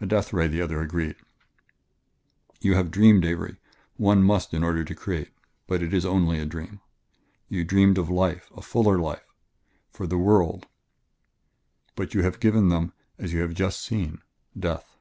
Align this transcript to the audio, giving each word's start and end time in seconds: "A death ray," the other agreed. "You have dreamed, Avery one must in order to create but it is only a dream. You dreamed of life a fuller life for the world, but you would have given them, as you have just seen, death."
"A 0.00 0.06
death 0.06 0.32
ray," 0.32 0.48
the 0.48 0.60
other 0.60 0.80
agreed. 0.80 1.14
"You 2.60 2.74
have 2.74 2.90
dreamed, 2.90 3.24
Avery 3.24 3.58
one 3.96 4.20
must 4.24 4.52
in 4.52 4.64
order 4.64 4.82
to 4.82 4.92
create 4.96 5.30
but 5.68 5.84
it 5.84 5.94
is 5.94 6.04
only 6.04 6.40
a 6.40 6.44
dream. 6.46 6.80
You 7.48 7.62
dreamed 7.64 7.96
of 7.96 8.10
life 8.10 8.50
a 8.56 8.60
fuller 8.60 8.98
life 8.98 9.32
for 9.92 10.08
the 10.08 10.18
world, 10.18 10.66
but 11.94 12.12
you 12.12 12.18
would 12.22 12.24
have 12.24 12.40
given 12.40 12.70
them, 12.70 12.92
as 13.20 13.32
you 13.32 13.40
have 13.42 13.54
just 13.54 13.80
seen, 13.82 14.22
death." 14.58 14.96